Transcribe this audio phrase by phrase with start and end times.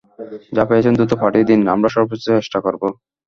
[0.53, 2.81] যা পেয়েছেন দ্রুত পাঠিয়ে দিন, আমরা সর্বোচ্চ চেষ্টা করব!